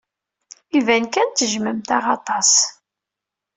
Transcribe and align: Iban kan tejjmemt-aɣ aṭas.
Iban 0.77 1.05
kan 1.13 1.27
tejjmemt-aɣ 1.29 2.05
aṭas. 2.15 2.51